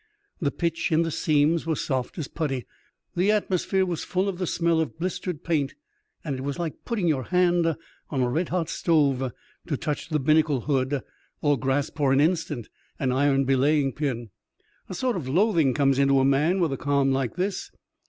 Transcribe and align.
The 0.41 0.49
pitch 0.49 0.91
in 0.91 1.03
the 1.03 1.11
seams 1.11 1.67
was 1.67 1.79
soft 1.85 2.17
as 2.17 2.27
putty, 2.27 2.65
the 3.15 3.29
atmosphere 3.31 3.85
was 3.85 4.03
full 4.03 4.27
of 4.27 4.39
the 4.39 4.47
smell 4.47 4.79
of 4.81 4.97
blistered 4.97 5.43
paint, 5.43 5.75
and 6.23 6.35
it 6.35 6.41
was 6.43 6.57
like 6.57 6.83
putting 6.85 7.07
your 7.07 7.25
hand 7.25 7.75
on 8.09 8.21
a 8.23 8.27
red 8.27 8.49
hot 8.49 8.67
stove 8.67 9.31
to 9.67 9.77
touch 9.77 10.09
the 10.09 10.17
binnacle 10.19 10.61
hood, 10.61 11.01
or 11.43 11.55
grasp 11.55 11.97
for 11.97 12.11
an 12.11 12.19
instant 12.19 12.67
an 12.97 13.11
iron 13.11 13.45
belaying 13.45 13.93
pin. 13.93 14.31
A 14.89 14.95
sort 14.95 15.15
of 15.15 15.29
loathing 15.29 15.71
comes 15.75 15.99
into 15.99 16.19
a 16.19 16.25
man 16.25 16.59
with 16.59 16.73
a 16.73 16.77
calm 16.77 17.11
like 17.11 17.35
this. 17.35 17.69